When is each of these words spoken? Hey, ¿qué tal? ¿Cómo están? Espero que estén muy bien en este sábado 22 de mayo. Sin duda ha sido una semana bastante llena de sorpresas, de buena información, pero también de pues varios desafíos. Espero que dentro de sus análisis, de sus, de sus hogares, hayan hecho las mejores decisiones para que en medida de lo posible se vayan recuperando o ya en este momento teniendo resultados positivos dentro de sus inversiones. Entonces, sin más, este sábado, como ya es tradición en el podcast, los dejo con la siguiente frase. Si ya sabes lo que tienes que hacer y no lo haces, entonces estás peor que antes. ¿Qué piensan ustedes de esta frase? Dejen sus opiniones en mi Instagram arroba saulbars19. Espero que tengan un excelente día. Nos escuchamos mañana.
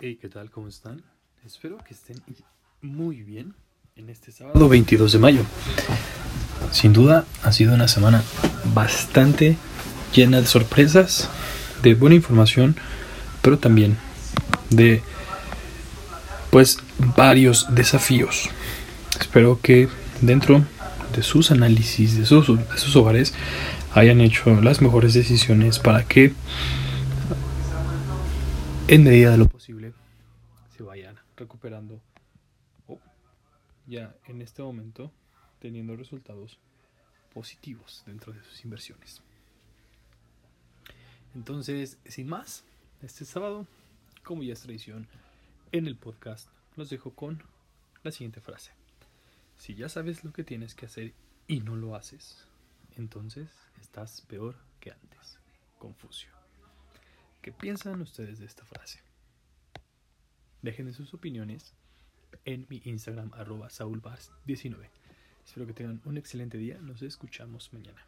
Hey, 0.00 0.16
¿qué 0.22 0.28
tal? 0.28 0.48
¿Cómo 0.52 0.68
están? 0.68 1.02
Espero 1.44 1.76
que 1.78 1.92
estén 1.92 2.22
muy 2.80 3.24
bien 3.24 3.54
en 3.96 4.08
este 4.10 4.30
sábado 4.30 4.68
22 4.68 5.10
de 5.10 5.18
mayo. 5.18 5.42
Sin 6.70 6.92
duda 6.92 7.26
ha 7.42 7.50
sido 7.50 7.74
una 7.74 7.88
semana 7.88 8.22
bastante 8.72 9.56
llena 10.14 10.40
de 10.40 10.46
sorpresas, 10.46 11.28
de 11.82 11.94
buena 11.94 12.14
información, 12.14 12.76
pero 13.42 13.58
también 13.58 13.98
de 14.70 15.02
pues 16.50 16.78
varios 17.16 17.66
desafíos. 17.74 18.50
Espero 19.18 19.58
que 19.60 19.88
dentro 20.20 20.64
de 21.12 21.24
sus 21.24 21.50
análisis, 21.50 22.16
de 22.16 22.24
sus, 22.24 22.46
de 22.46 22.78
sus 22.78 22.94
hogares, 22.94 23.34
hayan 23.94 24.20
hecho 24.20 24.60
las 24.60 24.80
mejores 24.80 25.12
decisiones 25.12 25.80
para 25.80 26.04
que 26.04 26.34
en 28.90 29.04
medida 29.04 29.32
de 29.32 29.36
lo 29.36 29.46
posible 29.46 29.92
se 30.74 30.82
vayan 30.82 31.18
recuperando 31.36 32.00
o 32.86 32.98
ya 33.86 34.16
en 34.24 34.40
este 34.40 34.62
momento 34.62 35.12
teniendo 35.58 35.94
resultados 35.94 36.58
positivos 37.34 38.02
dentro 38.06 38.32
de 38.32 38.42
sus 38.42 38.64
inversiones. 38.64 39.20
Entonces, 41.34 41.98
sin 42.06 42.28
más, 42.28 42.64
este 43.02 43.26
sábado, 43.26 43.66
como 44.24 44.42
ya 44.42 44.54
es 44.54 44.62
tradición 44.62 45.06
en 45.70 45.86
el 45.86 45.96
podcast, 45.96 46.48
los 46.74 46.88
dejo 46.88 47.10
con 47.10 47.42
la 48.02 48.10
siguiente 48.10 48.40
frase. 48.40 48.70
Si 49.58 49.74
ya 49.74 49.90
sabes 49.90 50.24
lo 50.24 50.32
que 50.32 50.44
tienes 50.44 50.74
que 50.74 50.86
hacer 50.86 51.12
y 51.46 51.60
no 51.60 51.76
lo 51.76 51.94
haces, 51.94 52.46
entonces 52.96 53.50
estás 53.82 54.22
peor 54.22 54.56
que 54.80 54.92
antes. 54.92 55.38
¿Qué 57.48 57.52
piensan 57.54 58.02
ustedes 58.02 58.38
de 58.40 58.44
esta 58.44 58.62
frase? 58.66 59.00
Dejen 60.60 60.92
sus 60.92 61.14
opiniones 61.14 61.72
en 62.44 62.66
mi 62.68 62.82
Instagram 62.84 63.32
arroba 63.32 63.68
saulbars19. 63.68 64.90
Espero 65.46 65.66
que 65.66 65.72
tengan 65.72 66.02
un 66.04 66.18
excelente 66.18 66.58
día. 66.58 66.76
Nos 66.82 67.00
escuchamos 67.00 67.72
mañana. 67.72 68.04